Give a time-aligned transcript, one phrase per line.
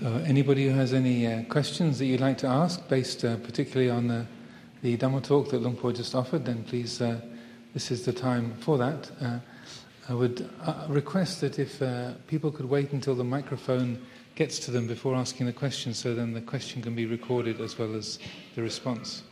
[0.00, 3.90] So, anybody who has any uh, questions that you'd like to ask, based uh, particularly
[3.90, 4.26] on the,
[4.82, 7.20] the Dhamma talk that Luang Por just offered, then please, uh,
[7.74, 9.08] this is the time for that.
[9.20, 9.38] Uh,
[10.08, 14.04] I would uh, request that if uh, people could wait until the microphone
[14.34, 17.78] gets to them before asking the question, so then the question can be recorded as
[17.78, 18.18] well as
[18.56, 19.22] the response.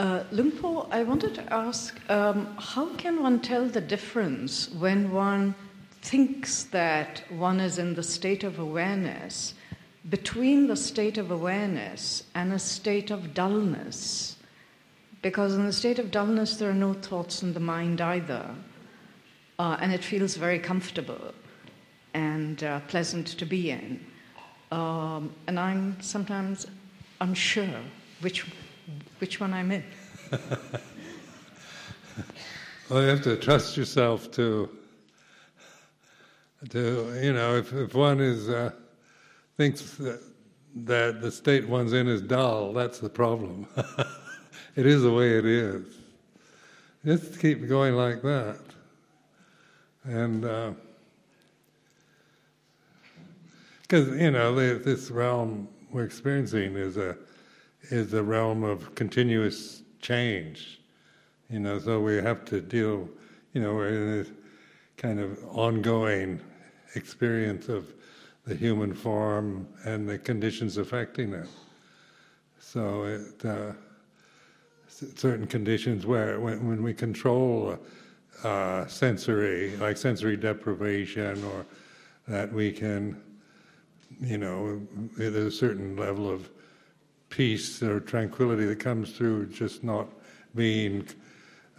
[0.00, 0.24] Uh,
[0.90, 5.54] I wanted to ask um, how can one tell the difference when one
[6.04, 9.54] thinks that one is in the state of awareness
[10.10, 14.36] between the state of awareness and a state of dullness.
[15.22, 18.54] Because in the state of dullness, there are no thoughts in the mind either.
[19.58, 21.32] Uh, and it feels very comfortable
[22.12, 24.04] and uh, pleasant to be in.
[24.72, 26.66] Um, and I'm sometimes
[27.22, 27.80] unsure
[28.20, 28.44] which,
[29.20, 29.84] which one I'm in.
[32.90, 34.68] well, you have to trust yourself to
[36.70, 38.70] to you know if, if one is uh,
[39.56, 40.20] thinks that,
[40.74, 43.66] that the state one's in is dull that's the problem.
[44.76, 45.84] It is the way it is.
[47.04, 48.58] Just keep going like that.
[50.02, 50.42] And
[53.82, 57.16] because uh, you know this realm we're experiencing is a
[57.82, 60.80] is a realm of continuous change.
[61.50, 63.08] You know so we have to deal
[63.52, 64.32] you know we're in this
[64.96, 66.40] kind of ongoing
[66.94, 67.92] experience of
[68.46, 71.48] the human form and the conditions affecting it.
[72.58, 73.72] So, it, uh,
[74.88, 77.78] certain conditions where when, when we control
[78.42, 81.66] uh, sensory, like sensory deprivation, or
[82.28, 83.20] that we can,
[84.20, 84.80] you know,
[85.16, 86.50] there's a certain level of
[87.28, 90.08] peace or tranquility that comes through just not
[90.54, 91.06] being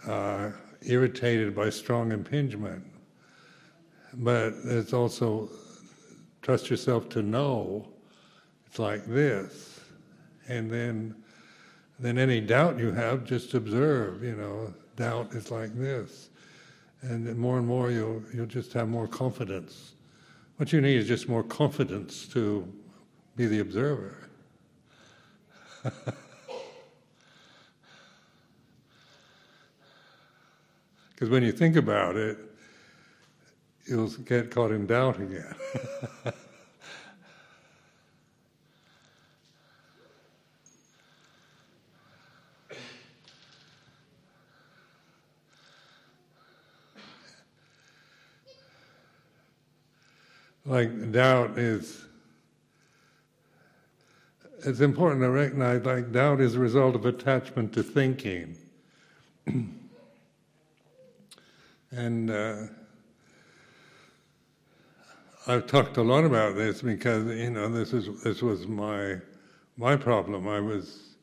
[0.08, 2.84] uh, irritated by strong impingement
[4.18, 5.50] but it's also
[6.42, 7.88] trust yourself to know
[8.66, 9.80] it's like this.
[10.48, 11.16] And then
[11.98, 16.30] then any doubt you have just observe you know doubt is like this.
[17.02, 19.94] And more and more you'll you'll just have more confidence.
[20.58, 22.72] What you need is just more confidence to
[23.36, 24.30] be the observer.
[31.16, 32.38] Because when you think about it
[33.86, 35.54] you'll get caught in doubt again.
[50.66, 52.06] like doubt is
[54.66, 58.58] it's important to recognize like doubt is a result of attachment to thinking
[61.92, 62.64] and uh,
[65.48, 69.18] I've talked a lot about this because you know this is this was my
[69.78, 70.48] my problem.
[70.48, 71.18] I was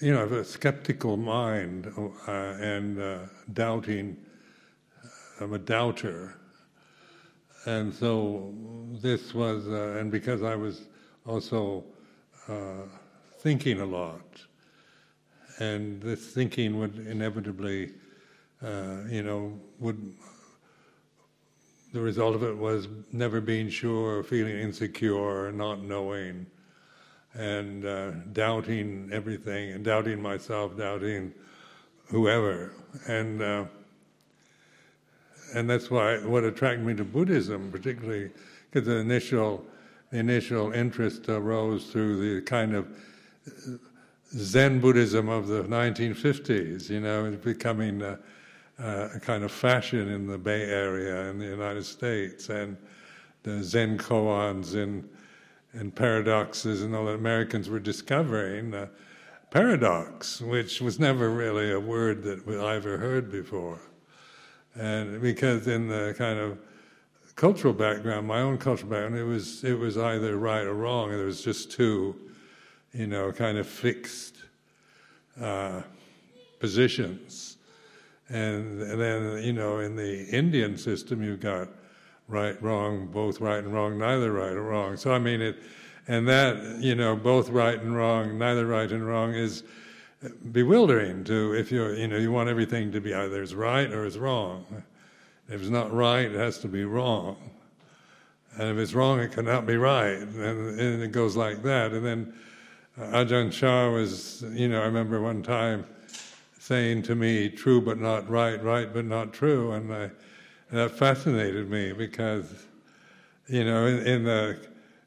[0.00, 3.18] you know a skeptical mind uh, and uh,
[3.52, 4.16] doubting.
[5.38, 6.38] I'm a doubter,
[7.66, 8.54] and so
[9.02, 10.86] this was uh, and because I was
[11.26, 11.84] also
[12.48, 12.86] uh,
[13.40, 14.40] thinking a lot,
[15.58, 17.92] and this thinking would inevitably,
[18.62, 20.14] uh, you know, would
[21.92, 26.46] the result of it was never being sure, feeling insecure, not knowing,
[27.34, 31.32] and uh, doubting everything, and doubting myself, doubting
[32.06, 32.72] whoever,
[33.08, 33.64] and uh,
[35.54, 38.30] and that's why what attracted me to Buddhism, particularly
[38.70, 39.64] because the initial
[40.10, 42.88] the initial interest arose through the kind of
[44.32, 46.88] Zen Buddhism of the 1950s.
[46.88, 48.16] You know, becoming uh,
[48.80, 52.76] uh, a kind of fashion in the Bay Area in the United States, and
[53.42, 55.08] the Zen koans and
[55.72, 58.74] and paradoxes and all that Americans were discovering.
[58.74, 58.86] Uh,
[59.50, 63.80] paradox, which was never really a word that I ever heard before,
[64.74, 66.58] and because in the kind of
[67.34, 71.10] cultural background, my own cultural background, it was it was either right or wrong.
[71.10, 72.14] and There was just two,
[72.92, 74.36] you know, kind of fixed
[75.40, 75.82] uh,
[76.60, 77.49] positions
[78.30, 81.68] and, and then, you know, in the Indian system, you've got
[82.28, 84.96] right, wrong, both right and wrong, neither right or wrong.
[84.96, 85.58] So, I mean, it,
[86.06, 89.64] and that, you know, both right and wrong, neither right and wrong is
[90.52, 94.04] bewildering to, if you're, you know, you want everything to be either as right or
[94.04, 94.64] as wrong.
[95.48, 97.36] If it's not right, it has to be wrong.
[98.56, 100.18] And if it's wrong, it cannot be right.
[100.18, 101.92] And, and it goes like that.
[101.92, 102.34] And then
[102.98, 105.84] Ajahn Chah was, you know, I remember one time,
[106.70, 109.72] saying to me, true but not right, right but not true.
[109.72, 110.08] And I
[110.70, 112.46] that fascinated me because,
[113.48, 114.56] you know, in, in the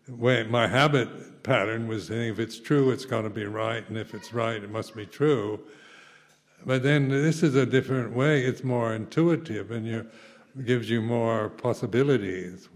[0.09, 4.13] way my habit pattern was if it's true, it's got to be right, and if
[4.13, 5.57] it's right, it must be true.
[6.65, 8.43] But then this is a different way.
[8.43, 10.05] It's more intuitive, and you
[10.65, 12.67] gives you more possibilities.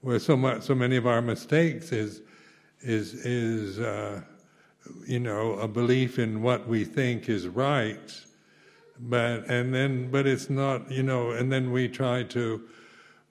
[0.00, 2.22] Where so much, so many of our mistakes is
[2.80, 4.22] is is uh,
[5.06, 8.20] you know a belief in what we think is right,
[8.98, 12.62] but and then but it's not you know and then we try to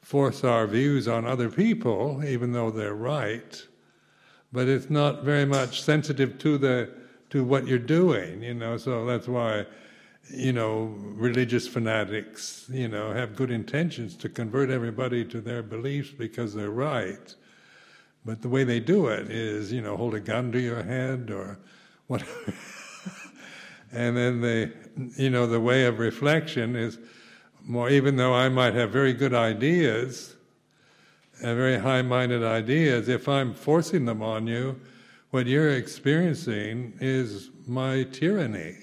[0.02, 3.68] force our views on other people even though they're right
[4.54, 6.90] but it's not very much sensitive to the
[7.30, 9.66] to what you're doing you know so that's why
[10.30, 16.12] you know religious fanatics you know have good intentions to convert everybody to their beliefs
[16.12, 17.36] because they're right
[18.28, 21.32] but the way they do it is you know hold a gun to your head
[21.32, 21.58] or
[22.06, 22.54] whatever
[23.92, 24.72] and then they
[25.18, 26.98] you know, the way of reflection is
[27.66, 30.36] more, even though I might have very good ideas
[31.42, 34.80] and very high minded ideas, if I'm forcing them on you,
[35.32, 38.78] what you're experiencing is my tyranny.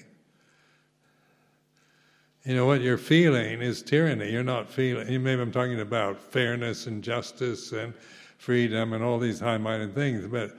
[2.45, 4.31] You know, what you're feeling is tyranny.
[4.31, 7.93] You're not feeling, maybe I'm talking about fairness and justice and
[8.45, 10.55] freedom and all these high minded things, but,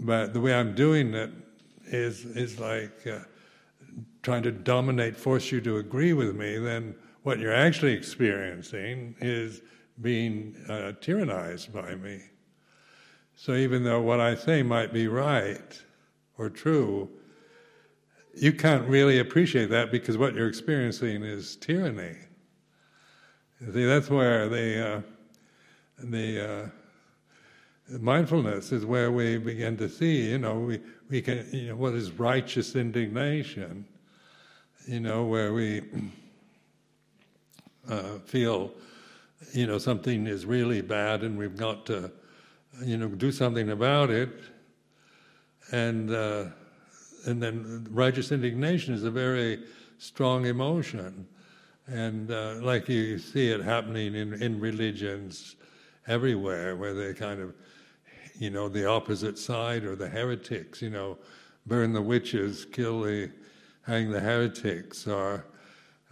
[0.00, 1.30] but the way I'm doing it
[1.86, 3.20] is, is like, uh,
[4.22, 9.62] trying to dominate, force you to agree with me, then what you're actually experiencing is
[10.00, 12.20] being uh, tyrannized by me.
[13.36, 15.80] So even though what I say might be right
[16.36, 17.08] or true,
[18.34, 22.16] you can't really appreciate that because what you're experiencing is tyranny.
[23.60, 25.00] See, that's where the uh,
[25.98, 26.68] the uh,
[27.88, 30.30] mindfulness is where we begin to see.
[30.30, 31.48] You know, we we can.
[31.52, 33.86] You know, what is righteous indignation?
[34.86, 35.82] you know, where we
[37.88, 38.72] uh, feel,
[39.52, 42.10] you know, something is really bad and we've got to,
[42.82, 44.30] you know, do something about it.
[45.72, 46.46] And uh,
[47.26, 49.64] and then righteous indignation is a very
[49.96, 51.26] strong emotion,
[51.86, 55.56] and uh, like you see it happening in in religions
[56.06, 57.54] everywhere, where they kind of,
[58.38, 61.18] you know, the opposite side or the heretics, you know,
[61.66, 63.30] burn the witches, kill the
[63.86, 65.44] hang the heretics or,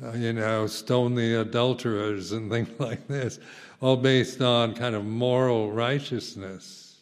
[0.03, 3.39] uh, you know, stone the adulterers and things like this,
[3.81, 7.01] all based on kind of moral righteousness.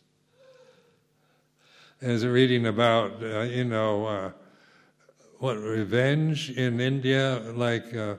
[2.01, 4.31] As a reading about, uh, you know, uh,
[5.39, 8.17] what revenge in India, like uh,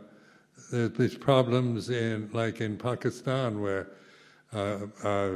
[0.71, 3.89] there's these problems in, like in Pakistan, where
[4.53, 5.31] uh, uh,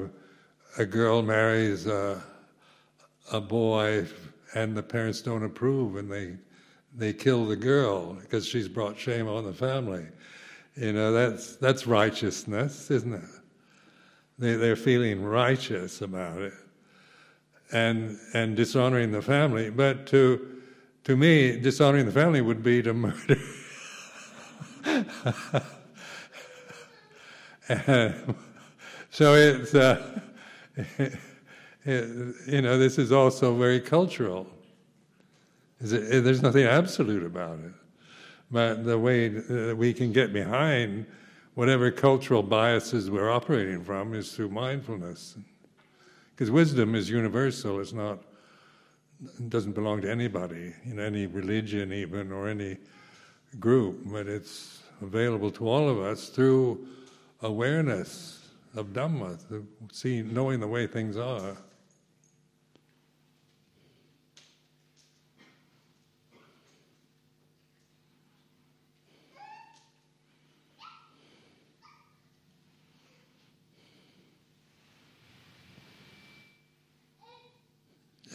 [0.78, 2.22] a girl marries a
[3.48, 4.06] boy
[4.54, 6.38] and the parents don't approve and they
[6.98, 10.06] they kill the girl because she's brought shame on the family.
[10.76, 13.30] You know, that's, that's righteousness, isn't it?
[14.38, 16.54] They, they're feeling righteous about it
[17.72, 19.70] and, and dishonoring the family.
[19.70, 20.62] But to,
[21.06, 23.40] to me, dishonoring the family would be to murder.
[29.10, 30.22] so it's, uh,
[31.86, 34.48] you know, this is also very cultural.
[35.82, 37.74] Eh, there's nothing absolute about it.
[38.52, 41.06] But the way that we can get behind
[41.56, 45.38] whatever cultural biases we're operating from is through mindfulness.
[46.32, 48.20] Because wisdom is universal, it's not,
[49.40, 52.78] it doesn't belong to anybody, in any religion even, or any
[53.58, 56.86] group, but it's available to all of us through
[57.42, 58.45] awareness
[58.76, 59.40] of Dhamma,
[59.92, 61.56] see, knowing the way things are.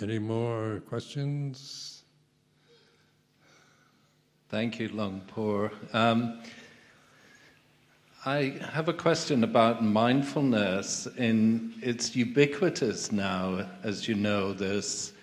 [0.02, 2.04] Any more questions?
[4.48, 5.70] Thank you, Luang Por.
[5.92, 6.40] Um,
[8.26, 11.08] I have a question about mindfulness.
[11.16, 14.52] In it's ubiquitous now, as you know.
[14.52, 15.14] There's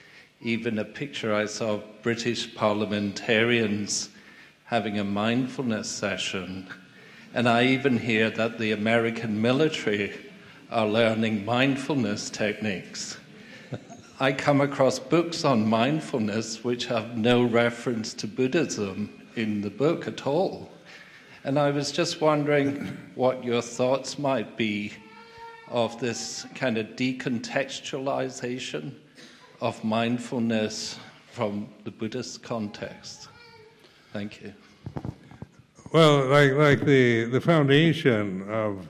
[0.41, 4.09] even a picture I saw of British parliamentarians
[4.63, 6.69] having a mindfulness session,
[7.35, 10.15] and I even hear that the American military
[10.71, 13.19] are learning mindfulness techniques.
[14.19, 20.07] I come across books on mindfulness which have no reference to Buddhism in the book
[20.07, 20.71] at all.
[21.47, 24.91] And I was just wondering what your thoughts might be
[25.69, 28.93] of this kind of decontextualization
[29.61, 30.99] of mindfulness
[31.31, 33.29] from the Buddhist context.
[34.11, 34.53] Thank you.
[35.93, 38.89] Well, like like the the foundation of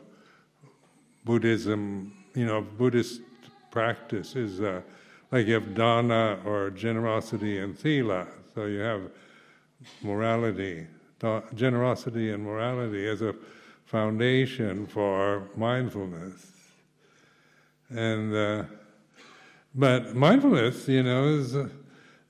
[1.25, 3.21] Buddhism, you know, Buddhist
[3.69, 4.81] practice is uh,
[5.31, 8.25] like you have dana or generosity and sila.
[8.55, 9.11] So you have
[10.01, 10.87] morality,
[11.55, 13.35] generosity and morality as a
[13.85, 16.51] foundation for mindfulness.
[17.89, 18.63] And uh,
[19.73, 21.69] but mindfulness, you know, is uh,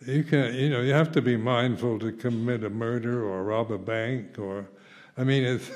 [0.05, 3.71] you can you know you have to be mindful to commit a murder or rob
[3.71, 4.67] a bank or
[5.17, 5.71] I mean it's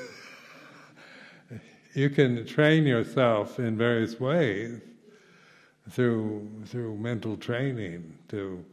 [1.94, 4.80] you can train yourself in various ways
[5.90, 8.64] through through mental training to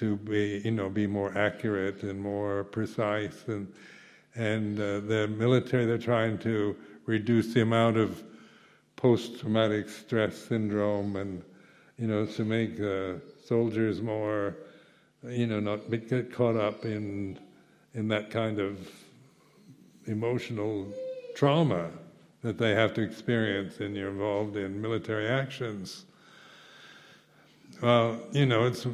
[0.00, 3.44] to be you know be more accurate and more precise.
[3.46, 3.72] And
[4.34, 6.76] and uh, the military they're trying to
[7.06, 8.22] reduce the amount of
[8.96, 11.42] post-traumatic stress syndrome and
[11.98, 13.14] you know to make uh,
[13.44, 14.56] soldiers more
[15.26, 17.38] you know not get caught up in
[17.94, 18.78] in that kind of
[20.06, 20.86] emotional
[21.34, 21.90] trauma
[22.42, 26.04] that they have to experience and you're involved in military actions.
[27.82, 28.86] Well, you know, it's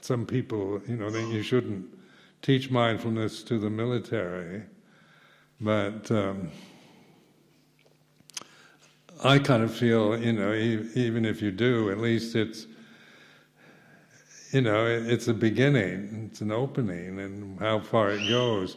[0.00, 1.86] some people, you know, think you shouldn't
[2.42, 4.62] teach mindfulness to the military,
[5.60, 6.50] but um,
[9.24, 12.66] I kind of feel, you know, e- even if you do, at least it's,
[14.52, 18.76] you know, it's a beginning, it's an opening, and how far it goes.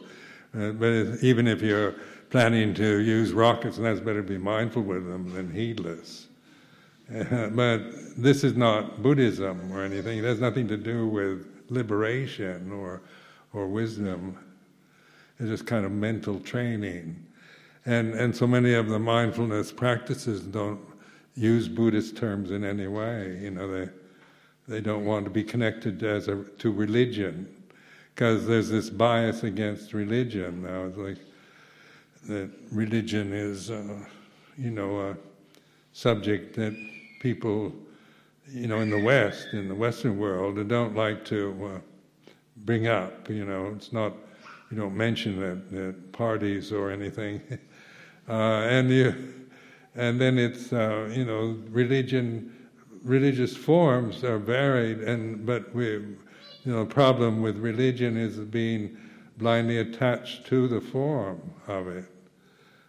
[0.54, 1.94] Uh, but even if you're
[2.30, 6.26] planning to use rockets, and that's better to be mindful with them than heedless.
[7.54, 7.80] but
[8.16, 10.18] this is not Buddhism or anything.
[10.18, 13.02] It has nothing to do with liberation or,
[13.52, 14.38] or wisdom.
[15.38, 17.26] It's just kind of mental training.
[17.84, 20.80] And, and so many of the mindfulness practices don't
[21.34, 23.38] use Buddhist terms in any way.
[23.42, 23.90] You know, they,
[24.68, 27.48] they don't want to be connected as a, to religion
[28.14, 30.84] because there's this bias against religion now.
[30.84, 31.18] It's like
[32.28, 33.98] that religion is, uh,
[34.56, 35.16] you know, a
[35.92, 36.76] subject that
[37.22, 37.72] people,
[38.48, 41.78] you know, in the West, in the Western world, don't like to uh,
[42.64, 43.30] bring up.
[43.30, 44.12] You know, it's not,
[44.70, 47.40] you don't mention it at parties or anything.
[48.28, 49.34] uh, and you,
[49.94, 52.52] and then it's, uh, you know, religion,
[53.04, 56.16] religious forms are varied, and but we, you
[56.64, 58.96] know, the problem with religion is being
[59.38, 62.04] blindly attached to the form of it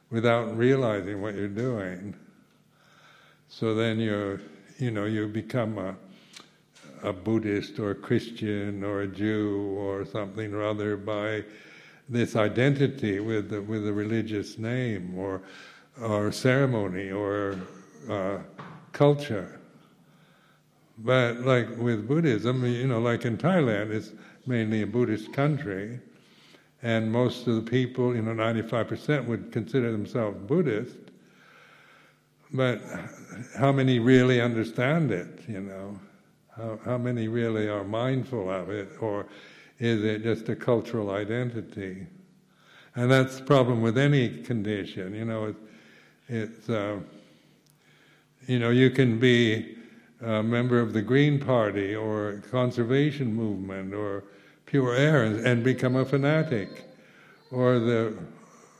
[0.09, 2.15] without realizing what you're doing.
[3.55, 4.39] So then you
[4.79, 5.95] you know, you become a,
[7.03, 11.43] a Buddhist or a Christian or a Jew or something or other by
[12.09, 15.43] this identity with the, with a religious name or
[16.01, 17.59] or ceremony or
[18.09, 18.39] uh,
[18.91, 19.59] culture.
[20.97, 24.13] But like with Buddhism, you know, like in Thailand, it's
[24.47, 25.99] mainly a Buddhist country,
[26.81, 30.97] and most of the people, you know, 95% would consider themselves Buddhist.
[32.53, 32.81] But
[33.57, 35.99] how many really understand it, you know?
[36.55, 39.25] How, how many really are mindful of it, or
[39.79, 42.05] is it just a cultural identity?
[42.95, 45.55] And that's the problem with any condition, you know, it,
[46.29, 46.99] it's, uh,
[48.47, 49.77] you know, you can be
[50.21, 54.25] a member of the Green Party or conservation movement or
[54.67, 56.85] pure air and, and become a fanatic,
[57.49, 58.15] or the,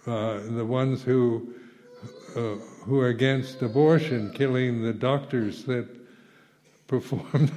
[0.06, 1.56] uh, the ones who
[2.36, 5.88] uh, who are against abortion, killing the doctors that
[6.88, 7.50] perform.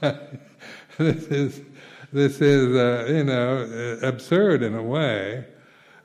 [0.00, 1.60] this is
[2.12, 5.44] this is uh, you know absurd in a way,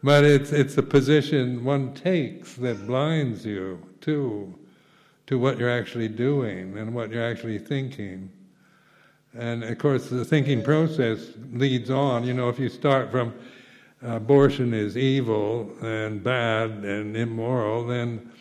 [0.04, 4.54] but it's it's a position one takes that blinds you to
[5.28, 8.30] to what you're actually doing and what you're actually thinking.
[9.34, 12.24] And of course, the thinking process leads on.
[12.24, 13.34] You know, if you start from
[14.04, 18.32] abortion is evil and bad and immoral, then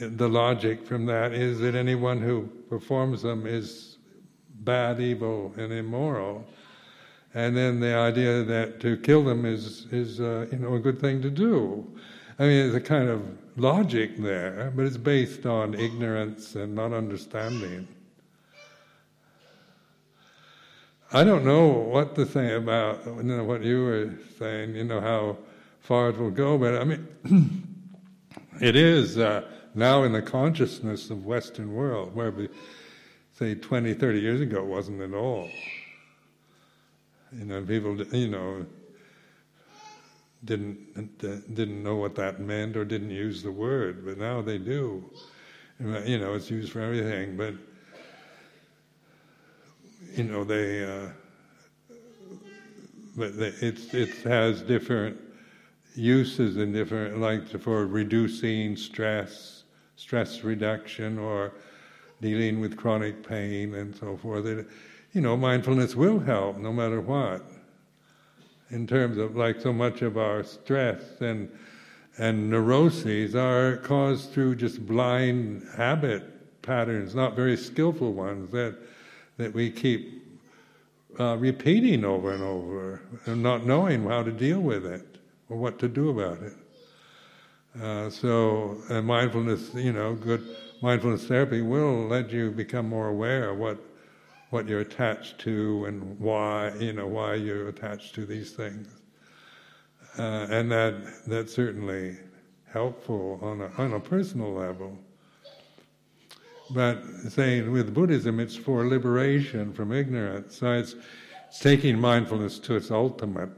[0.00, 3.98] the logic from that is that anyone who performs them is
[4.60, 6.44] bad, evil, and immoral.
[7.34, 11.00] And then the idea that to kill them is, is uh, you know, a good
[11.00, 11.86] thing to do.
[12.38, 13.22] I mean, there's a kind of
[13.56, 17.86] logic there, but it's based on ignorance and not understanding.
[21.14, 25.00] I don't know what to say about you know, what you were saying, you know,
[25.00, 25.36] how
[25.78, 27.06] far it will go, but I mean,
[28.60, 29.42] it is uh,
[29.76, 32.48] now in the consciousness of Western world, where, we
[33.38, 35.48] say, 20, 30 years ago it wasn't at all.
[37.32, 38.66] You know, people, you know,
[40.44, 41.18] didn't
[41.54, 45.08] didn't know what that meant or didn't use the word, but now they do.
[45.78, 47.54] You know, it's used for everything, but
[50.16, 51.08] you know, they, uh,
[53.16, 55.20] but it's, it has different,
[55.96, 59.64] uses in different, like for reducing stress,
[59.96, 61.52] stress reduction, or
[62.20, 64.46] dealing with chronic pain and so forth.
[64.46, 64.66] It,
[65.12, 67.44] you know, mindfulness will help no matter what.
[68.70, 71.50] In terms of like so much of our stress and
[72.16, 78.76] and neuroses are caused through just blind habit patterns, not very skillful ones that
[79.36, 80.22] that we keep
[81.18, 85.78] uh, repeating over and over and not knowing how to deal with it or what
[85.78, 86.52] to do about it.
[87.80, 90.44] Uh, so, and mindfulness, you know, good
[90.80, 93.78] mindfulness therapy will let you become more aware of what
[94.50, 98.86] what you're attached to and why, you know, why you're attached to these things.
[100.16, 100.94] Uh, and that
[101.26, 102.16] that's certainly
[102.72, 104.96] helpful on a, on a personal level.
[106.70, 110.56] But saying with Buddhism, it's for liberation from ignorance.
[110.58, 110.94] So it's,
[111.48, 113.50] it's taking mindfulness to its ultimate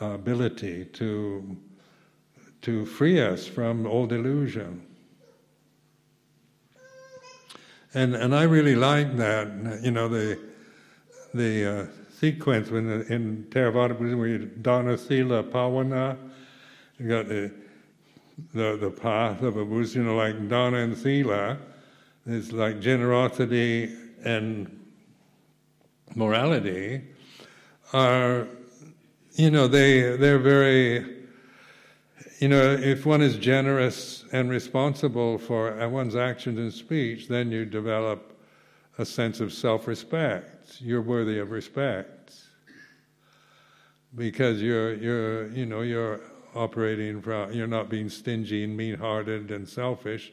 [0.00, 1.56] uh, ability to
[2.62, 4.82] to free us from old illusion.
[7.94, 9.80] And and I really like that.
[9.82, 10.38] You know the
[11.32, 11.86] the uh,
[12.18, 16.18] sequence when the, in Theravada Buddhism where you dana sila bhavana,
[16.98, 17.50] you got the
[18.52, 21.58] the the path of a Buddhist, you know, like dana and sila.
[22.26, 24.78] It's like generosity and
[26.14, 27.02] morality
[27.92, 28.46] are,
[29.34, 31.20] you know, they they're very
[32.40, 37.66] you know, if one is generous and responsible for one's actions and speech, then you
[37.66, 38.38] develop
[38.96, 40.80] a sense of self respect.
[40.80, 42.34] You're worthy of respect.
[44.14, 46.20] Because you're, you're, you know, you're
[46.54, 50.32] operating from, you're not being stingy and mean hearted and selfish,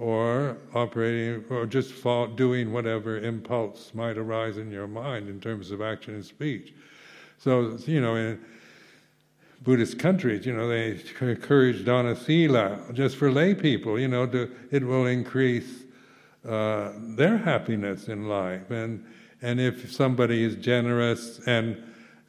[0.00, 1.92] or operating, or just
[2.34, 6.72] doing whatever impulse might arise in your mind in terms of action and speech.
[7.38, 8.40] So, you know, in,
[9.62, 14.50] Buddhist countries, you know, they encourage dana sila just for lay people, you know, to,
[14.70, 15.82] it will increase
[16.48, 18.70] uh, their happiness in life.
[18.70, 19.04] And,
[19.42, 21.76] and if somebody is generous and,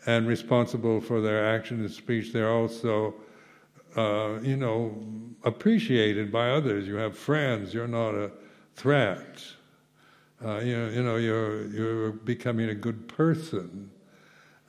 [0.06, 3.14] and responsible for their action and speech, they're also,
[3.96, 4.96] uh, you know,
[5.44, 6.88] appreciated by others.
[6.88, 8.32] You have friends, you're not a
[8.76, 9.44] threat.
[10.44, 13.92] Uh, you, know, you know, you're, you're becoming a good person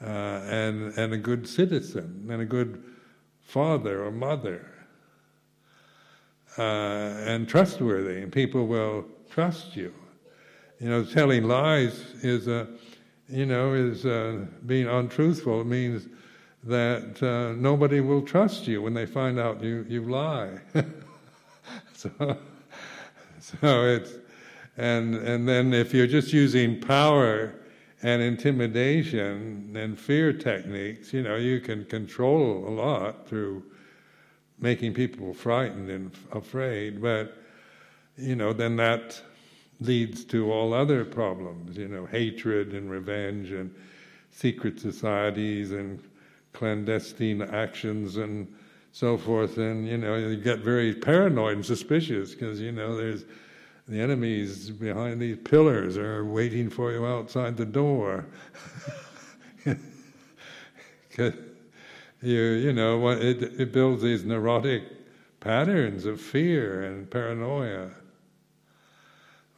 [0.02, 2.82] uh, and, and a good citizen and a good
[3.40, 4.68] father or mother
[6.58, 9.94] uh, and trustworthy, and people will trust you.
[10.80, 12.68] You know, telling lies is a,
[13.28, 15.60] you know, is uh, being untruthful.
[15.60, 16.08] It means
[16.64, 20.58] that uh, nobody will trust you when they find out you, you lie.
[21.94, 22.38] so,
[23.40, 24.12] so it's,
[24.76, 27.54] and, and then if you're just using power
[28.02, 33.62] and intimidation and fear techniques, you know, you can control a lot through
[34.58, 37.36] making people frightened and afraid, but,
[38.16, 39.20] you know, then that
[39.80, 43.74] leads to all other problems, you know, hatred and revenge and
[44.30, 46.00] secret societies and
[46.52, 48.52] clandestine actions and
[48.92, 49.58] so forth.
[49.58, 53.24] And, you know, you get very paranoid and suspicious because, you know, there's
[53.88, 58.26] the enemies behind these pillars are waiting for you outside the door.
[61.16, 61.32] you,
[62.22, 64.84] you know, it, it builds these neurotic
[65.40, 67.90] patterns of fear and paranoia.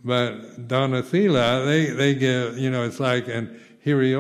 [0.03, 4.15] But Dana Sila, they, they give, you know, it's like an Hiri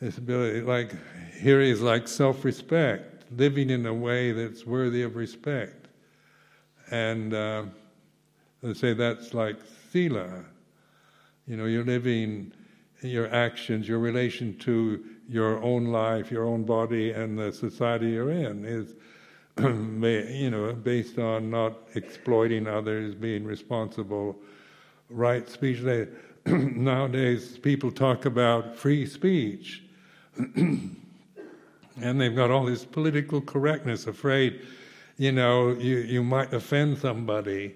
[0.00, 0.92] this ability, like,
[1.40, 5.88] Hiri is like self respect, living in a way that's worthy of respect.
[6.90, 7.64] And, uh,
[8.62, 9.56] they say that's like
[9.92, 10.44] sila.
[11.46, 12.52] You know, you're living
[13.02, 18.30] your actions, your relation to your own life, your own body, and the society you're
[18.30, 18.94] in is,
[19.58, 24.36] you know, based on not exploiting others, being responsible,
[25.10, 25.80] right speech.
[25.80, 26.08] They,
[26.46, 29.84] nowadays, people talk about free speech,
[30.56, 34.60] and they've got all this political correctness, afraid,
[35.16, 37.74] you know, you, you might offend somebody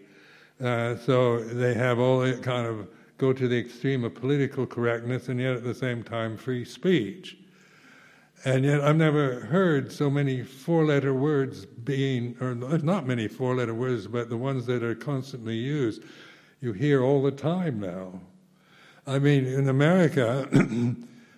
[0.62, 5.28] uh, so they have all that kind of go to the extreme of political correctness
[5.28, 7.36] and yet at the same time free speech.
[8.44, 13.54] And yet I've never heard so many four letter words being, or not many four
[13.54, 16.02] letter words, but the ones that are constantly used,
[16.60, 18.20] you hear all the time now.
[19.06, 20.48] I mean, in America,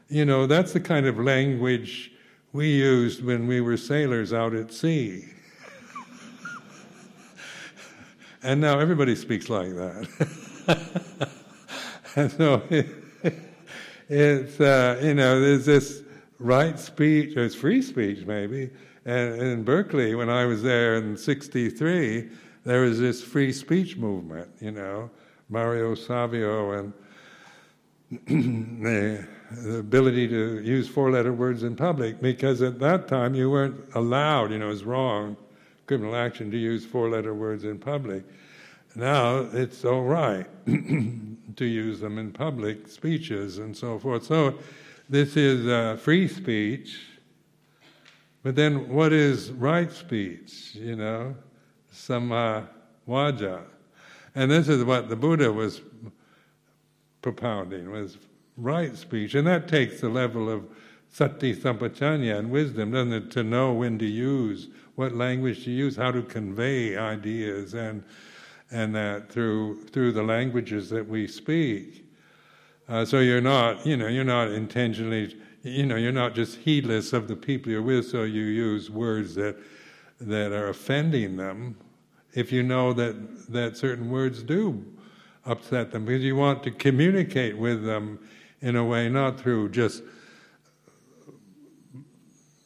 [0.09, 2.13] you know, that's the kind of language
[2.53, 5.27] we used when we were sailors out at sea.
[8.47, 11.31] And now everybody speaks like that.
[12.17, 12.87] and so it,
[14.11, 16.03] it's, uh, you know, there's this
[16.39, 18.71] right speech, or it's free speech maybe.
[19.07, 22.29] And in Berkeley, when I was there in '63,
[22.65, 24.51] there was this free speech movement.
[24.61, 25.11] You know,
[25.49, 26.93] Mario Savio and
[28.85, 33.81] the, the, ability to use four-letter words in public, because at that time you weren't
[33.95, 34.51] allowed.
[34.51, 35.37] You know, it was wrong,
[35.87, 38.25] criminal action to use four-letter words in public.
[38.95, 40.47] Now it's all right
[41.57, 44.25] to use them in public speeches and so forth.
[44.25, 44.59] So
[45.09, 47.01] this is uh, free speech.
[48.43, 50.75] But then what is right speech?
[50.75, 51.35] You know,
[51.93, 52.69] samma
[53.07, 53.63] vaca.
[54.35, 55.81] And this is what the Buddha was
[57.23, 58.19] propounding, was
[58.57, 59.35] right speech.
[59.35, 60.65] And that takes the level of
[61.11, 63.31] sati sampajanya and wisdom, doesn't it?
[63.33, 68.03] To know when to use, what language to use, how to convey ideas and
[68.71, 72.05] and that through through the languages that we speak.
[72.89, 77.15] Uh, so you're not, you know, you're not intentionally, you know, you're not just heedless
[77.15, 78.07] of the people you're with.
[78.07, 79.57] So you use words that
[80.21, 81.77] that are offending them,
[82.35, 84.85] if you know that that certain words do
[85.47, 88.19] upset them, because you want to communicate with them
[88.61, 90.03] in a way not through just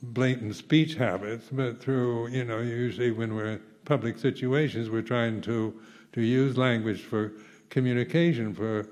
[0.03, 5.40] blatant speech habits, but through, you know, usually when we're in public situations, we're trying
[5.42, 5.74] to
[6.12, 7.33] to use language for
[7.70, 8.88] communication, for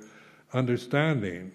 [0.53, 1.53] understanding.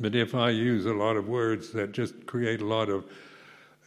[0.00, 3.04] But if I use a lot of words that just create a lot of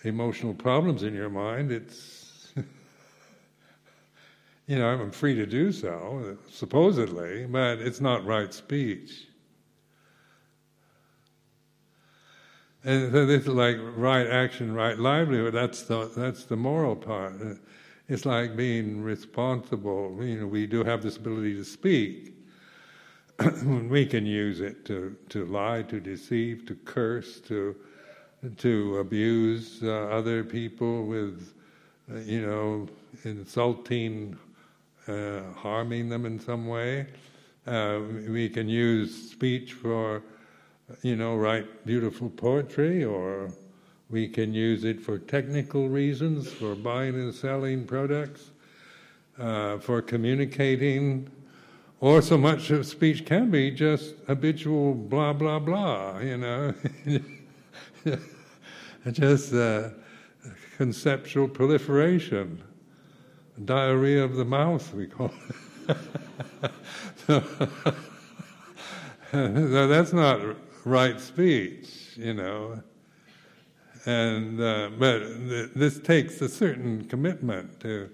[0.04, 2.54] emotional problems in your mind, it's,
[4.68, 9.27] you know, I'm free to do so, supposedly, but it's not right speech.
[12.88, 15.54] And so this is like right action, right livelihood.
[15.54, 17.34] That's the that's the moral part.
[18.08, 20.18] It's like being responsible.
[20.22, 22.34] You know, we do have this ability to speak.
[23.66, 27.76] we can use it to, to lie, to deceive, to curse, to
[28.60, 31.54] to abuse uh, other people with,
[32.10, 32.88] uh, you know,
[33.26, 34.38] insulting,
[35.10, 37.08] uh, harming them in some way.
[37.66, 40.24] Uh, we can use speech for,
[41.02, 43.52] you know, write beautiful poetry or
[44.10, 48.52] we can use it for technical reasons, for buying and selling products,
[49.38, 51.30] uh, for communicating,
[52.00, 56.74] or so much of speech can be just habitual blah, blah, blah, you know.
[59.12, 59.90] just uh,
[60.78, 62.64] conceptual proliferation,
[63.66, 65.34] diarrhea of the mouth, we call
[65.90, 65.98] it.
[67.28, 67.44] so,
[69.32, 70.40] so that's not
[70.88, 72.82] right speech, you know.
[74.06, 78.10] And uh, but th- this takes a certain commitment to,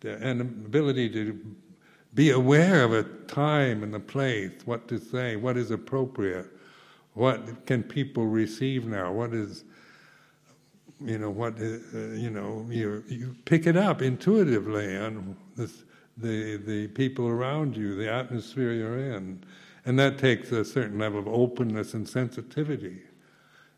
[0.00, 1.40] to an ability to
[2.14, 6.46] be aware of a time and a place, what to say, what is appropriate,
[7.12, 9.64] what can people receive now, what is
[11.04, 11.78] you know what uh,
[12.14, 15.84] you know you you pick it up intuitively on this,
[16.16, 19.44] the the people around you, the atmosphere you're in,
[19.86, 22.98] and that takes a certain level of openness and sensitivity.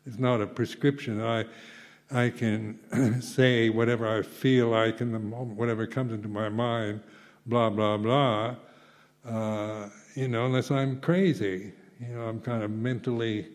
[0.07, 1.21] It's not a prescription.
[1.21, 1.45] I,
[2.11, 7.01] I can say whatever I feel like in the moment, whatever comes into my mind,
[7.45, 8.55] blah, blah, blah,
[9.23, 11.73] uh, you know, unless I'm crazy.
[11.99, 13.47] You know, I'm kind of mentally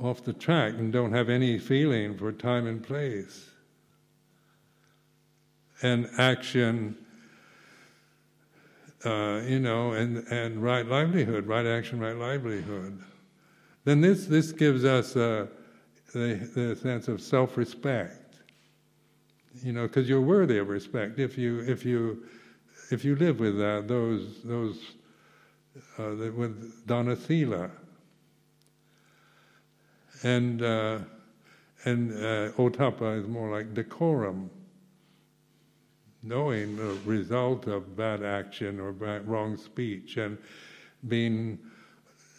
[0.00, 3.50] off the track and don't have any feeling for time and place.
[5.82, 6.96] And action,
[9.04, 13.02] uh, you know, and, and right livelihood, right action, right livelihood.
[13.84, 15.48] Then this, this gives us a
[16.14, 18.36] the, the sense of self-respect.
[19.62, 22.24] You know, because you're worthy of respect if you if you
[22.90, 24.80] if you live with that those those
[25.98, 27.70] uh, with dana sila
[30.22, 30.98] and uh,
[31.84, 34.50] and uh, ottappa is more like decorum,
[36.24, 40.38] knowing the result of bad action or bad, wrong speech, and
[41.06, 41.58] being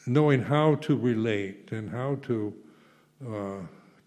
[0.07, 2.53] knowing how to relate and how to
[3.27, 3.57] uh,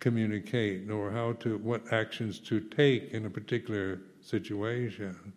[0.01, 5.33] communicate or how to what actions to take in a particular situation.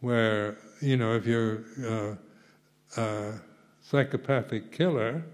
[0.00, 3.34] Where you know if you're uh, a
[3.82, 5.24] psychopathic killer,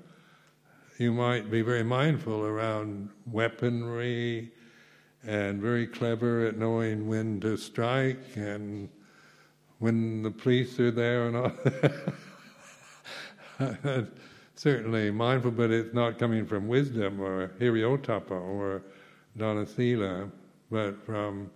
[1.01, 4.53] you might be very mindful around weaponry
[5.27, 8.87] and very clever at knowing when to strike and
[9.79, 11.53] when the police are there and all.
[14.57, 18.83] certainly mindful, but it's not coming from wisdom or hiri-ottappa or
[19.39, 20.29] dana sila,
[20.71, 21.51] but from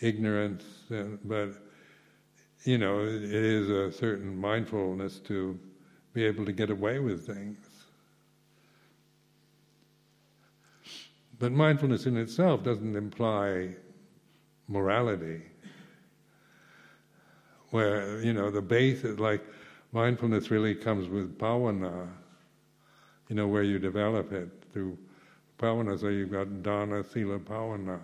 [0.00, 0.64] ignorance.
[0.88, 1.50] And, but
[2.64, 5.56] you know, it is a certain mindfulness to
[6.12, 7.69] be able to get away with things.
[11.40, 13.70] But mindfulness in itself doesn't imply
[14.68, 15.40] morality.
[17.70, 19.42] Where, you know, the base is like
[19.92, 22.08] mindfulness really comes with bhavana,
[23.28, 24.98] you know, where you develop it through
[25.58, 25.98] bhavana.
[25.98, 28.00] So you've got dana, sila, bhavana.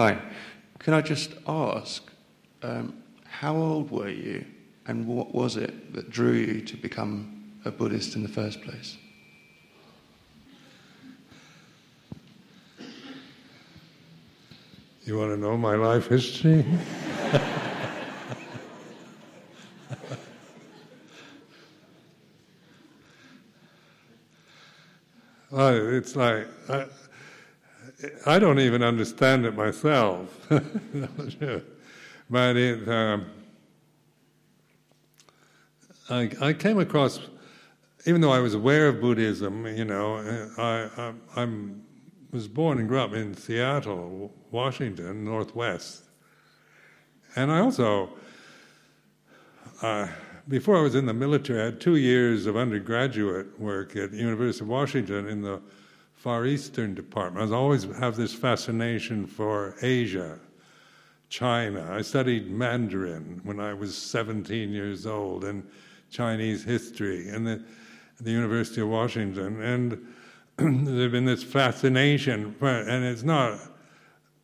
[0.00, 0.16] Hi.
[0.78, 2.02] Can I just ask,
[2.62, 4.46] um, how old were you
[4.86, 8.96] and what was it that drew you to become a Buddhist in the first place?
[15.04, 16.64] You want to know my life history?
[25.50, 26.48] well, it's like.
[26.70, 26.86] I,
[28.26, 30.38] I don't even understand it myself.
[30.48, 33.26] but it, um,
[36.08, 37.20] I, I, came across,
[38.06, 40.16] even though I was aware of Buddhism, you know,
[40.56, 41.84] I, I I'm,
[42.30, 46.04] was born and grew up in Seattle, Washington, Northwest.
[47.36, 48.10] And I also,
[49.82, 50.08] uh,
[50.48, 54.16] before I was in the military, I had two years of undergraduate work at the
[54.16, 55.60] University of Washington in the
[56.20, 57.50] Far Eastern department.
[57.50, 60.38] I always have this fascination for Asia,
[61.30, 61.88] China.
[61.90, 65.66] I studied Mandarin when I was 17 years old and
[66.10, 67.64] Chinese history in the,
[68.20, 69.62] the University of Washington.
[69.62, 70.06] And
[70.86, 73.58] there's been this fascination, and it's not,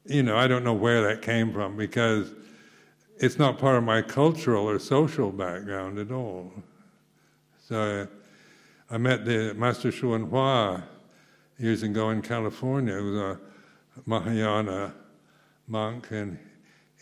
[0.06, 2.32] you know, I don't know where that came from because
[3.18, 6.54] it's not part of my cultural or social background at all.
[7.68, 8.08] So
[8.90, 10.82] I met the Master Hsuan Hua
[11.58, 12.96] years ago in California.
[12.96, 13.38] It was a
[14.04, 14.94] Mahayana
[15.66, 16.38] monk, and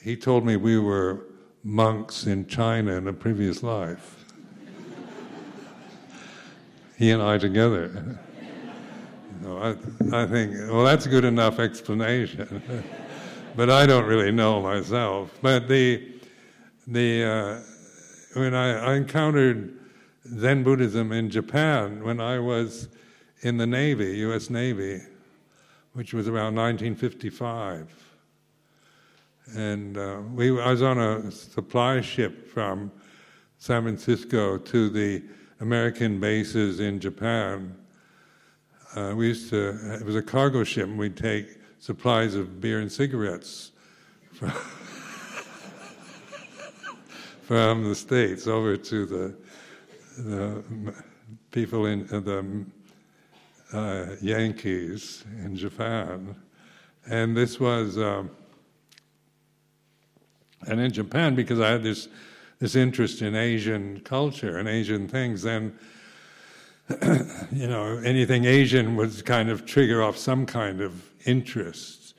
[0.01, 1.27] he told me we were
[1.63, 4.25] monks in China in a previous life.
[6.99, 8.19] he and I together.
[9.43, 12.63] Know, I, I think, well, that's a good enough explanation.
[13.57, 15.37] but I don't really know myself.
[15.43, 16.15] But the,
[16.87, 19.77] the, uh, when I, I encountered
[20.39, 22.89] Zen Buddhism in Japan when I was
[23.45, 24.49] in the Navy, U.S.
[24.49, 25.03] Navy,
[25.93, 27.93] which was around 1955.
[29.55, 32.91] And uh, we, I was on a supply ship from
[33.59, 35.23] San Francisco to the
[35.61, 37.77] American bases in Japan.
[38.97, 42.81] Uh, we used to, it was a cargo ship, and we'd take supplies of beer
[42.81, 43.73] and cigarettes
[44.33, 44.51] from,
[47.43, 49.35] from the States over to the,
[50.17, 50.65] the
[51.51, 52.65] people in uh, the
[53.75, 56.37] uh, Yankees in Japan.
[57.07, 58.31] And this was, um,
[60.67, 62.09] and in Japan, because I had this,
[62.61, 65.77] this interest in Asian culture and Asian things, then,
[67.53, 72.15] you know, anything Asian would kind of trigger off some kind of interest.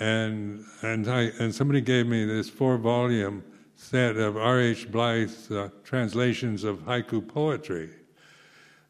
[0.00, 3.44] And, and, I, and somebody gave me this four volume
[3.76, 4.90] set of R.H.
[4.90, 7.90] Blyth's uh, translations of haiku poetry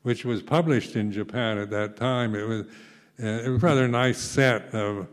[0.02, 2.34] which was published in Japan at that time.
[2.34, 2.66] It was,
[3.22, 5.08] uh, it was a rather nice set of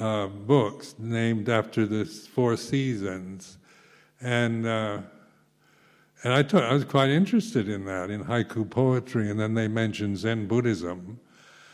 [0.00, 3.58] uh, books named after the four seasons.
[4.20, 4.98] And, uh,
[6.22, 10.18] and I, I was quite interested in that, in haiku poetry, and then they mentioned
[10.18, 11.20] Zen Buddhism.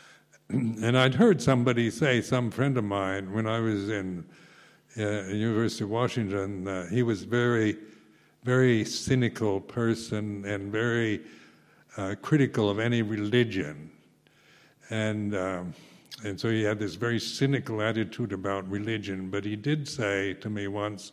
[0.49, 4.25] and I'd heard somebody say, some friend of mine, when I was in
[4.97, 7.77] uh, University of Washington, uh, he was very,
[8.43, 11.21] very cynical person and very
[11.97, 13.91] uh, critical of any religion.
[14.89, 15.73] And, um,
[16.23, 19.29] and so he had this very cynical attitude about religion.
[19.29, 21.11] But he did say to me once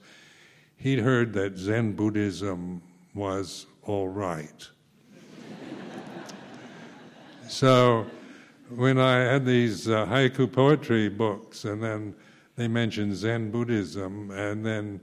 [0.76, 2.82] he'd heard that Zen Buddhism
[3.14, 4.68] was all right.
[7.48, 8.06] so
[8.76, 12.14] when I had these uh, haiku poetry books, and then
[12.56, 15.00] they mentioned Zen Buddhism, and then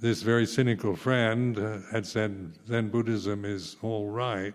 [0.00, 4.54] this very cynical friend uh, had said Zen Buddhism is all right.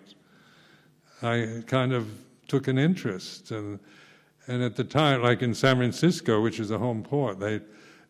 [1.22, 2.10] I kind of
[2.48, 3.52] took an interest.
[3.52, 3.80] And,
[4.48, 7.62] and at the time, like in San Francisco, which is a home port, they,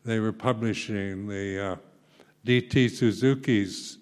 [0.05, 1.75] they were publishing the uh,
[2.45, 2.89] D.T.
[2.89, 3.97] Suzuki's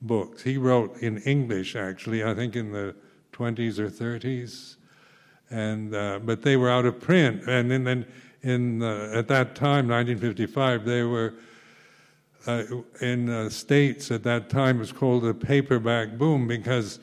[0.00, 0.42] books.
[0.42, 2.94] He wrote in English, actually, I think in the
[3.32, 4.76] 20s or 30s.
[5.50, 7.42] And, uh, but they were out of print.
[7.46, 8.06] And then, then
[8.42, 11.34] in, uh, at that time, 1955, they were
[12.46, 12.64] uh,
[13.00, 16.98] in the States at that time it was called the paperback boom because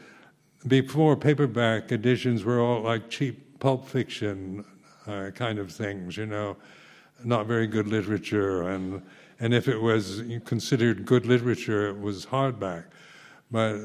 [0.68, 4.66] before paperback editions were all like cheap pulp fiction
[5.08, 6.56] uh, kind of things, you know,
[7.24, 9.02] not very good literature, and
[9.40, 12.86] and if it was considered good literature, it was hardback.
[13.52, 13.78] But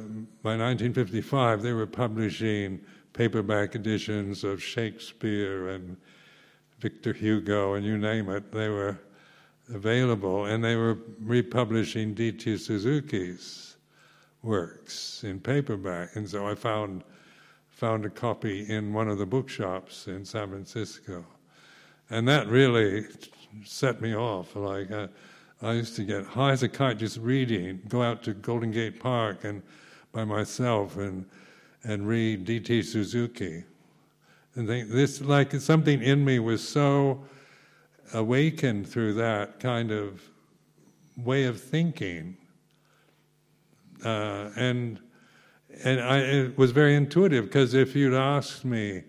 [0.42, 2.80] by 1955, they were publishing
[3.12, 5.96] paperback editions of Shakespeare and
[6.80, 8.52] Victor Hugo and you name it.
[8.52, 8.98] They were
[9.72, 12.58] available, and they were republishing D.T.
[12.58, 13.63] Suzuki's
[14.44, 16.14] works in paperback.
[16.16, 17.02] And so I found
[17.70, 21.24] found a copy in one of the bookshops in San Francisco,
[22.08, 23.04] and that really
[23.64, 24.54] set me off.
[24.54, 25.08] Like I,
[25.60, 29.00] I used to get high as a kite just reading, go out to Golden Gate
[29.00, 29.62] Park and
[30.12, 31.26] by myself and
[31.82, 32.82] and read D.T.
[32.82, 33.64] Suzuki,
[34.54, 37.24] and think this like something in me was so
[38.12, 40.22] awakened through that kind of
[41.16, 42.36] way of thinking.
[44.02, 45.00] Uh, and
[45.82, 49.02] and I, it was very intuitive because if you'd asked me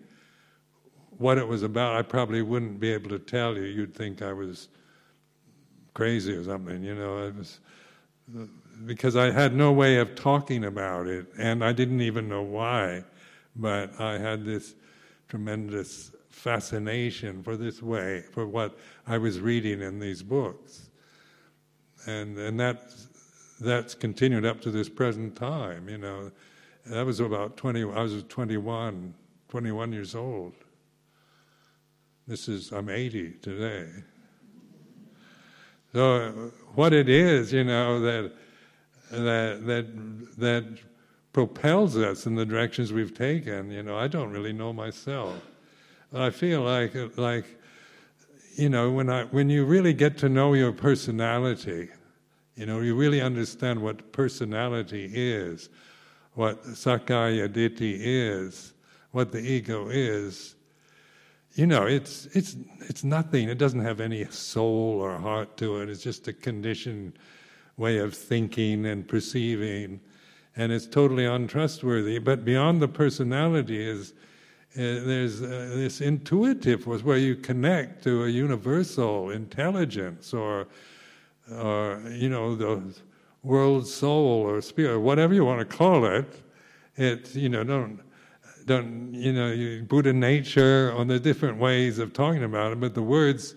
[1.17, 3.63] what it was about, I probably wouldn't be able to tell you.
[3.63, 4.67] You'd think I was
[5.93, 7.27] crazy or something, you know.
[7.27, 7.59] It was
[8.85, 13.03] because I had no way of talking about it, and I didn't even know why.
[13.55, 14.75] But I had this
[15.29, 20.89] tremendous fascination for this way, for what I was reading in these books.
[22.05, 22.81] And, and that,
[23.59, 26.31] that's continued up to this present time, you know.
[26.85, 29.13] That was about 20, I was 21,
[29.49, 30.53] 21 years old.
[32.27, 33.89] This is, I'm 80 today.
[35.93, 38.31] So, what it is, you know, that,
[39.11, 40.65] that, that, that
[41.31, 45.41] propels us in the directions we've taken, you know, I don't really know myself.
[46.15, 47.45] I feel like like
[48.55, 51.89] you know when I when you really get to know your personality,
[52.55, 55.69] you know you really understand what personality is,
[56.33, 58.73] what Sakkaya Ditthi is,
[59.11, 60.55] what the ego is.
[61.53, 63.49] You know, it's it's it's nothing.
[63.49, 65.89] It doesn't have any soul or heart to it.
[65.89, 67.17] It's just a conditioned
[67.77, 69.99] way of thinking and perceiving,
[70.55, 72.19] and it's totally untrustworthy.
[72.19, 74.13] But beyond the personality is
[74.77, 80.67] uh, there's uh, this intuitive was where you connect to a universal intelligence or
[81.51, 82.81] or you know the
[83.43, 86.41] world soul or spirit whatever you want to call it
[86.95, 87.99] it you know don't
[88.65, 93.01] don't you know buddha nature or the different ways of talking about it but the
[93.01, 93.55] words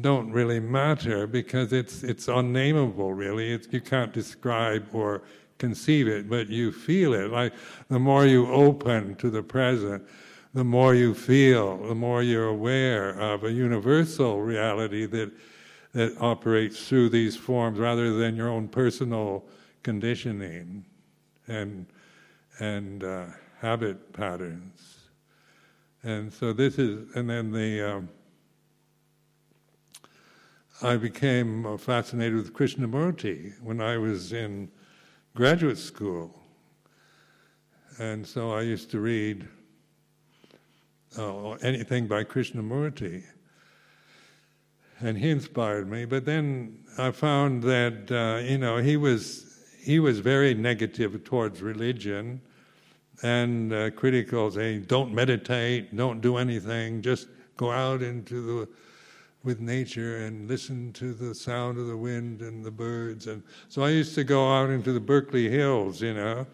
[0.00, 3.52] don't really matter because it's it's unnameable really.
[3.52, 5.22] It's, you can't describe or
[5.58, 7.30] conceive it but you feel it.
[7.30, 7.52] Like
[7.88, 10.06] the more you open to the present
[10.52, 15.30] the more you feel, the more you're aware of a universal reality that
[15.92, 19.44] that operates through these forms rather than your own personal
[19.82, 20.84] conditioning
[21.48, 21.86] and
[22.58, 23.26] and uh,
[23.60, 24.98] habit patterns.
[26.02, 28.08] And so this is, and then the um,
[30.82, 34.70] I became fascinated with Krishnamurti when I was in
[35.34, 36.34] graduate school,
[37.98, 39.46] and so I used to read
[41.18, 43.24] uh, anything by Krishnamurti.
[45.00, 46.04] And he inspired me.
[46.04, 51.62] But then I found that uh, you know he was he was very negative towards
[51.62, 52.40] religion
[53.22, 58.68] and uh, critical, saying, "Don't meditate, don't do anything, just go out into the
[59.42, 63.82] with nature and listen to the sound of the wind and the birds." And so
[63.82, 66.46] I used to go out into the Berkeley Hills, you know,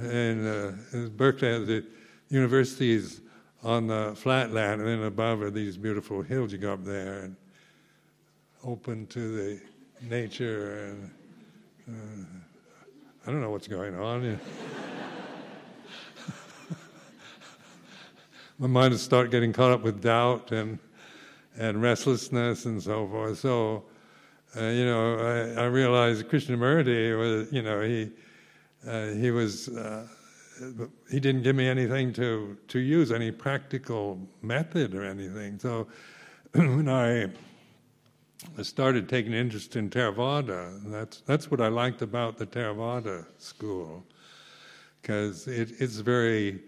[0.00, 1.84] and uh, Berkeley has the
[2.30, 3.20] universities
[3.62, 7.36] on the flatland, and then above are these beautiful hills you go up there and
[8.66, 9.60] open to the
[10.02, 10.86] nature.
[10.88, 11.10] And
[11.88, 12.24] uh,
[13.26, 14.40] I don't know what's going on.
[18.58, 20.78] My mind would start getting caught up with doubt and
[21.58, 23.38] and restlessness and so forth.
[23.38, 23.84] So,
[24.56, 28.10] uh, you know, I, I realized Krishnamurti was, you know, he
[28.86, 30.06] uh, he was uh,
[31.10, 35.58] he didn't give me anything to, to use, any practical method or anything.
[35.58, 35.86] So
[36.52, 37.28] when I
[38.62, 44.04] started taking interest in Theravada, that's, that's what I liked about the Theravada school,
[45.00, 46.60] because it, it's very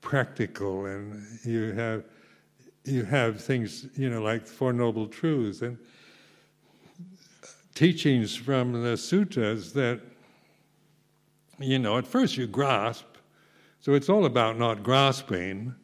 [0.00, 2.04] practical and you have,
[2.84, 5.78] you have things, you know, like Four Noble Truths and
[7.74, 10.00] teachings from the suttas that,
[11.58, 13.04] you know, at first you grasp,
[13.80, 15.74] so it's all about not grasping.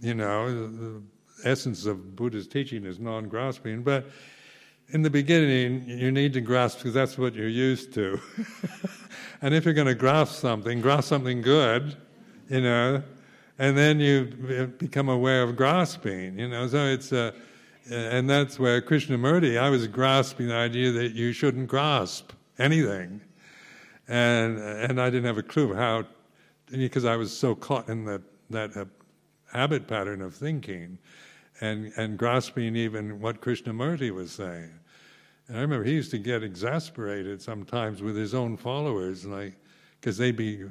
[0.00, 1.02] You know, the
[1.44, 4.06] essence of Buddha's teaching is non grasping, but
[4.90, 8.20] in the beginning, you need to grasp because that's what you're used to.
[9.42, 11.96] and if you're going to grasp something, grasp something good,
[12.48, 13.02] you know,
[13.58, 16.68] and then you become aware of grasping, you know.
[16.68, 17.32] So it's, uh,
[17.90, 23.20] and that's where Krishnamurti, I was grasping the idea that you shouldn't grasp anything.
[24.08, 26.04] And, and I didn't have a clue how,
[26.70, 28.84] because I was so caught in that, that uh,
[29.52, 30.98] habit pattern of thinking
[31.60, 34.70] and, and grasping even what Krishnamurti was saying.
[35.48, 39.54] And I remember he used to get exasperated sometimes with his own followers, like
[40.00, 40.64] because they'd be,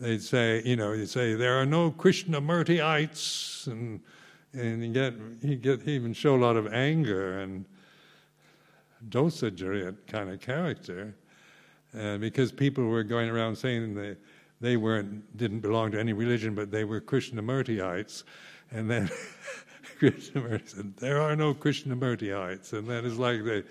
[0.00, 4.00] they'd say, you know, he'd say there are no Krishnamurtiites, and
[4.54, 7.66] and he get he get he even show a lot of anger and
[9.10, 11.14] dosagery kind of character,
[11.98, 14.16] uh, because people were going around saying they
[14.62, 18.24] they weren't didn't belong to any religion, but they were Krishnamurtiites,
[18.70, 19.10] and then.
[20.00, 22.72] Krishnamurti There are no Krishnamurtiites.
[22.72, 23.64] And that is like the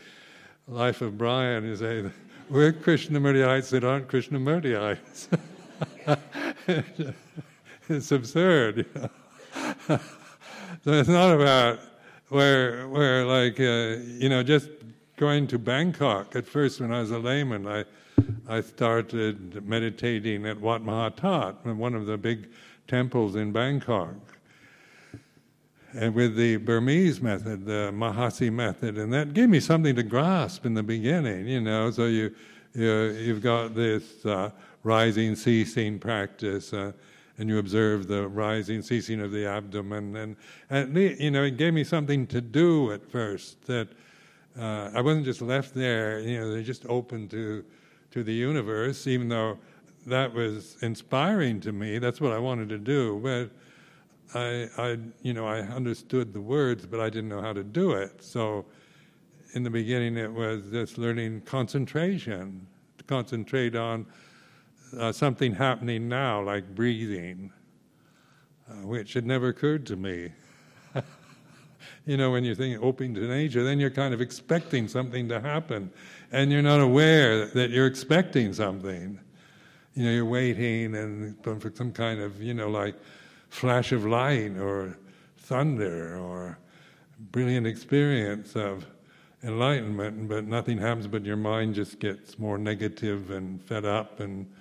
[0.68, 2.12] life of Brian is a
[2.50, 5.40] we're Krishnamurtiites that aren't Krishnamurtiites.
[7.90, 8.86] it's absurd.
[10.84, 11.80] So it's not about
[12.30, 14.70] where where like uh, you know just
[15.16, 16.36] going to Bangkok.
[16.36, 17.86] At first, when I was a layman, I
[18.48, 22.50] I started meditating at Wat Maha one of the big
[22.88, 24.33] temples in Bangkok
[25.94, 30.66] and with the Burmese method, the Mahasi method, and that gave me something to grasp
[30.66, 31.92] in the beginning, you know.
[31.92, 32.34] So you,
[32.74, 34.50] you you've got this uh,
[34.84, 36.94] rising, ceasing practice, uh,
[37.38, 40.36] and you observe the rising, ceasing of the abdomen, and,
[40.70, 43.64] and you know, it gave me something to do at first.
[43.68, 43.90] That
[44.60, 47.64] uh, I wasn't just left there, you know, they're just open to
[48.12, 49.58] to the universe, even though
[50.06, 51.98] that was inspiring to me.
[51.98, 53.50] That's what I wanted to do, but
[54.34, 57.92] I, I, you know, I understood the words, but I didn't know how to do
[57.92, 58.24] it.
[58.24, 58.66] So,
[59.54, 62.66] in the beginning, it was just learning concentration,
[62.98, 64.08] to concentrate on
[64.98, 67.52] uh, something happening now, like breathing,
[68.70, 70.32] uh, which had never occurred to me.
[72.06, 75.40] you know, when you're thinking open to nature, then you're kind of expecting something to
[75.40, 75.92] happen,
[76.32, 79.20] and you're not aware that you're expecting something.
[79.94, 82.96] You know, you're waiting and for some kind of, you know, like
[83.54, 84.98] flash of light or
[85.38, 86.58] thunder or
[87.32, 88.88] brilliant experience of
[89.44, 94.52] enlightenment, but nothing happens, but your mind just gets more negative and fed up and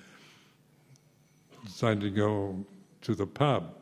[1.64, 2.62] decide to go
[3.00, 3.74] to the pub.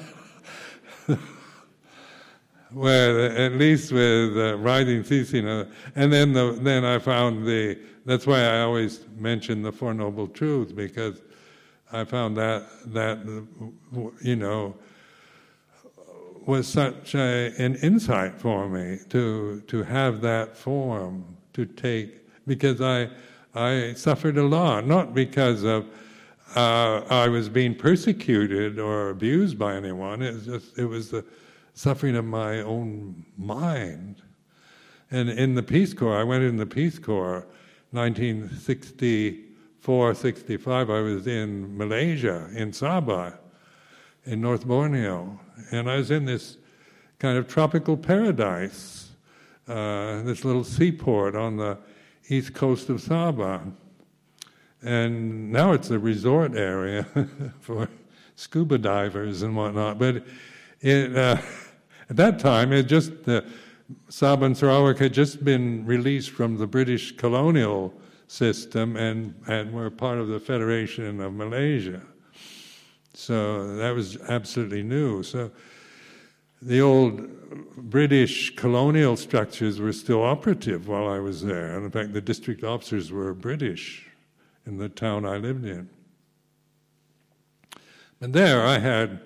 [2.72, 7.78] Where at least with uh, rising, ceasing, uh, and then the, then I found the.
[8.06, 11.22] That's why I always mention the Four Noble Truths because
[11.92, 13.18] I found that that
[14.20, 14.74] you know
[16.44, 22.80] was such a, an insight for me to to have that form to take because
[22.80, 23.10] I
[23.54, 25.86] I suffered a lot not because of
[26.54, 31.24] uh, I was being persecuted or abused by anyone it was just it was the
[31.74, 34.22] suffering of my own mind.
[35.10, 37.46] And in the Peace Corps I went in the Peace Corps
[37.92, 39.45] 1960
[39.80, 43.38] 465, I was in Malaysia, in Sabah,
[44.24, 45.38] in North Borneo,
[45.70, 46.58] and I was in this
[47.18, 49.10] kind of tropical paradise,
[49.68, 51.78] uh, this little seaport on the
[52.28, 53.72] east coast of Sabah.
[54.82, 57.06] And now it's a resort area
[57.60, 57.88] for
[58.34, 59.98] scuba divers and whatnot.
[59.98, 60.24] But
[60.80, 61.38] it, uh,
[62.10, 63.42] at that time, it just uh,
[64.10, 67.94] Sabah and Sarawak had just been released from the British colonial
[68.28, 72.02] system and, and were part of the Federation of Malaysia.
[73.14, 75.22] So that was absolutely new.
[75.22, 75.50] So
[76.60, 77.28] the old
[77.76, 81.74] British colonial structures were still operative while I was there.
[81.74, 84.06] And in fact, the district officers were British
[84.66, 85.88] in the town I lived in.
[88.20, 89.20] And there I had,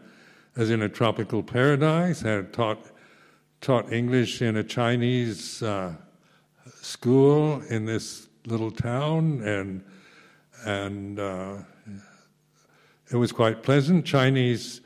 [0.56, 2.90] as in a tropical paradise, had taught,
[3.60, 5.94] taught English in a Chinese uh,
[6.82, 9.84] school in this little town, and
[10.64, 11.56] and uh,
[13.10, 14.04] it was quite pleasant.
[14.04, 14.80] Chinese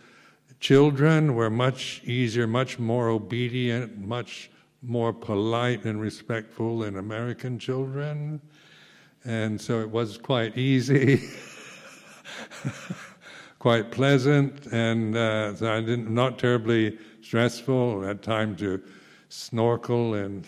[0.61, 4.50] children were much easier, much more obedient, much
[4.82, 8.40] more polite and respectful than American children,
[9.24, 11.22] and so it was quite easy.
[13.59, 18.05] quite pleasant, and uh, so I didn't not terribly stressful.
[18.05, 18.82] I had time to
[19.30, 20.46] snorkel and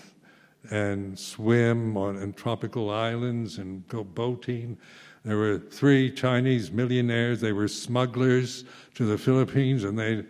[0.70, 4.76] and swim on in tropical islands and go boating.
[5.24, 7.40] There were three Chinese millionaires.
[7.40, 8.64] They were smugglers
[8.94, 10.24] to the Philippines, and they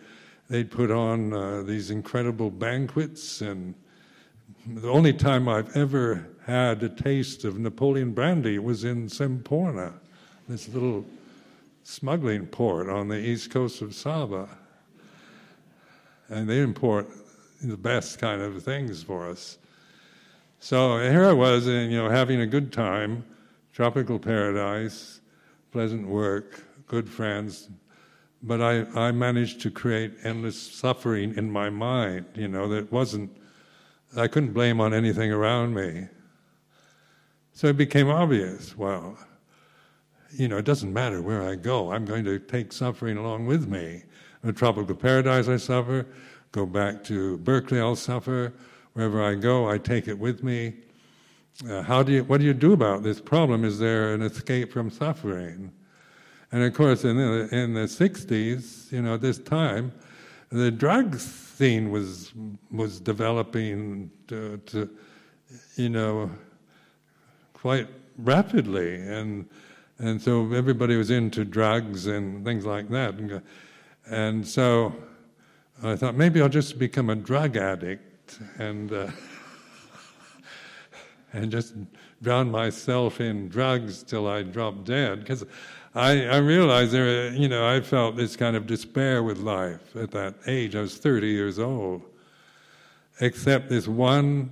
[0.48, 3.74] they'd put on uh, these incredible banquets, and
[4.66, 9.92] the only time I've ever had a taste of Napoleon brandy was in Semporna,
[10.48, 11.04] this little
[11.82, 14.48] smuggling port on the east coast of Sabah.
[16.28, 17.08] And they import
[17.62, 19.58] the best kind of things for us.
[20.68, 23.24] So here I was, and you know, having a good time,
[23.72, 25.20] tropical paradise,
[25.70, 27.70] pleasant work, good friends,
[28.42, 33.30] but I, I managed to create endless suffering in my mind, you know, that wasn't,
[34.16, 36.08] I couldn't blame on anything around me.
[37.52, 39.16] So it became obvious, well,
[40.32, 43.68] you know, it doesn't matter where I go, I'm going to take suffering along with
[43.68, 44.02] me.
[44.42, 46.06] In a tropical paradise, I suffer.
[46.50, 48.52] Go back to Berkeley, I'll suffer.
[48.96, 50.72] Wherever I go, I take it with me.
[51.68, 53.62] Uh, how do you, what do you do about this problem?
[53.62, 55.70] Is there an escape from suffering?
[56.50, 59.92] And of course, in the, in the 60s, you know, at this time,
[60.48, 62.32] the drug scene was,
[62.70, 64.88] was developing to, to,
[65.74, 66.30] you know,
[67.52, 68.94] quite rapidly.
[68.94, 69.46] And,
[69.98, 73.16] and so everybody was into drugs and things like that.
[73.16, 73.42] And,
[74.06, 74.96] and so
[75.82, 78.14] I thought maybe I'll just become a drug addict
[78.58, 79.08] and, uh,
[81.32, 81.74] and just
[82.22, 85.20] drown myself in drugs till I drop dead.
[85.20, 85.44] Because
[85.94, 90.10] I, I realized there, you know, I felt this kind of despair with life at
[90.10, 90.76] that age.
[90.76, 92.02] I was 30 years old.
[93.20, 94.50] Except this one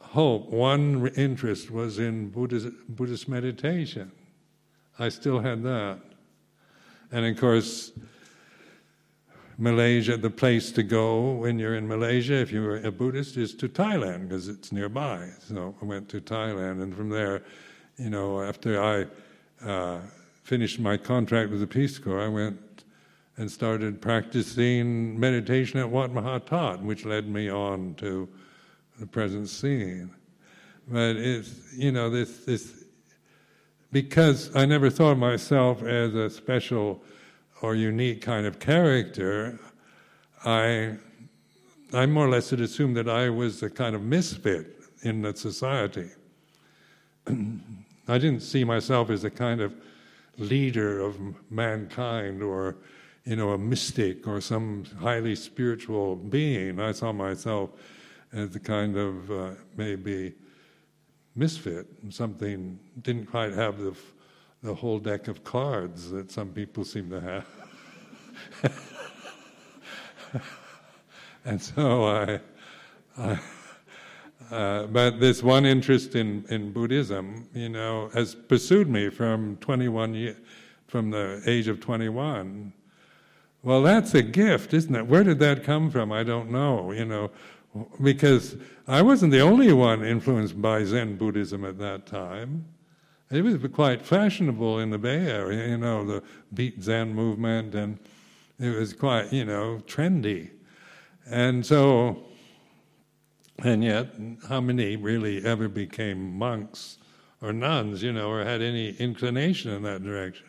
[0.00, 4.12] hope, one interest was in Buddhist, Buddhist meditation.
[4.98, 5.98] I still had that.
[7.10, 7.92] And of course,
[9.60, 13.68] Malaysia, the place to go when you're in Malaysia, if you're a Buddhist, is to
[13.68, 15.28] Thailand because it's nearby.
[15.40, 17.42] So I went to Thailand, and from there,
[17.96, 19.06] you know, after I
[19.66, 19.98] uh,
[20.44, 22.84] finished my contract with the Peace Corps, I went
[23.36, 28.28] and started practicing meditation at Wat Maha That, which led me on to
[29.00, 30.10] the present scene.
[30.86, 32.84] But it's, you know, this, this,
[33.90, 37.02] because I never thought of myself as a special
[37.62, 39.58] or unique kind of character,
[40.44, 40.96] I,
[41.92, 45.34] I more or less had assumed that I was a kind of misfit in the
[45.34, 46.10] society.
[47.26, 49.74] I didn't see myself as a kind of
[50.38, 51.18] leader of
[51.50, 52.76] mankind or
[53.24, 57.70] you know a mystic or some highly spiritual being i saw myself
[58.32, 60.32] as a kind of uh, maybe
[61.34, 63.94] misfit something didn't quite have the
[64.62, 67.46] the whole deck of cards that some people seem to have
[71.44, 72.40] and so i,
[73.16, 73.38] I
[74.50, 80.14] uh, but this one interest in, in Buddhism, you know, has pursued me from 21
[80.14, 80.36] years,
[80.86, 82.72] from the age of 21.
[83.62, 85.06] Well, that's a gift, isn't it?
[85.06, 86.12] Where did that come from?
[86.12, 87.30] I don't know, you know,
[88.02, 88.56] because
[88.86, 92.64] I wasn't the only one influenced by Zen Buddhism at that time.
[93.30, 96.22] It was quite fashionable in the Bay Area, you know, the
[96.54, 97.98] Beat Zen movement, and
[98.58, 100.50] it was quite, you know, trendy.
[101.26, 102.28] And so
[103.64, 104.14] and yet,
[104.48, 106.98] how many really ever became monks
[107.42, 110.46] or nuns, you know, or had any inclination in that direction?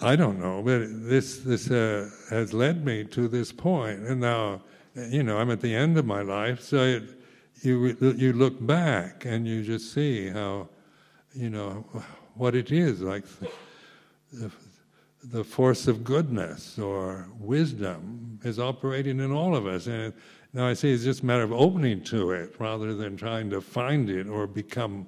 [0.00, 3.98] I don't know, but this this uh, has led me to this point.
[3.98, 4.62] point, and now,
[4.96, 7.04] you know, I'm at the end of my life, so it,
[7.62, 10.68] you you look back and you just see how,
[11.34, 11.84] you know,
[12.34, 13.24] what it is like.
[14.32, 14.50] The,
[15.24, 20.12] the force of goodness or wisdom is operating in all of us, and
[20.52, 23.60] now I say it's just a matter of opening to it rather than trying to
[23.60, 25.06] find it or become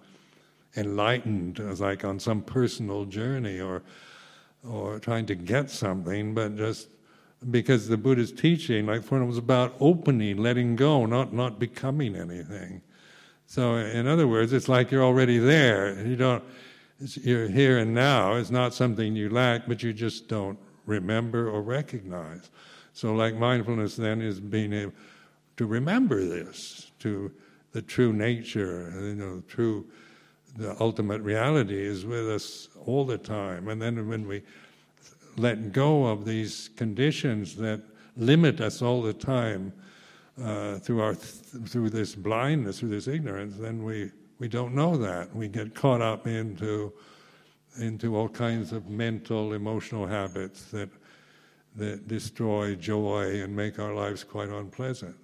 [0.76, 3.82] enlightened, as like on some personal journey or
[4.68, 6.88] or trying to get something, but just
[7.50, 12.16] because the Buddha's teaching, like for it was about opening, letting go, not not becoming
[12.16, 12.80] anything.
[13.54, 16.04] So, in other words, it's like you're already there.
[16.04, 16.42] You don't.
[17.22, 18.34] You're here and now.
[18.34, 22.50] It's not something you lack, but you just don't remember or recognize.
[22.94, 24.92] So, like mindfulness, then is being able
[25.56, 27.30] to remember this, to
[27.70, 29.86] the true nature, you know, true,
[30.56, 33.68] the ultimate reality is with us all the time.
[33.68, 34.42] And then when we
[35.36, 37.82] let go of these conditions that
[38.16, 39.72] limit us all the time
[40.42, 45.34] uh, through our through this blindness, through this ignorance, then we we don't know that.
[45.34, 46.92] We get caught up into
[47.78, 50.90] into all kinds of mental, emotional habits that
[51.76, 55.16] that destroy joy and make our lives quite unpleasant.